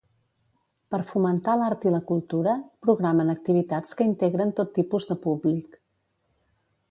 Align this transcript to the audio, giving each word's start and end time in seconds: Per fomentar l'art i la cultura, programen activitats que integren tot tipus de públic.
Per 0.93 0.99
fomentar 1.09 1.55
l'art 1.61 1.85
i 1.89 1.91
la 1.95 1.99
cultura, 2.11 2.55
programen 2.87 3.29
activitats 3.35 3.99
que 3.99 4.09
integren 4.13 4.57
tot 4.61 4.75
tipus 4.79 5.09
de 5.11 5.19
públic. 5.27 5.77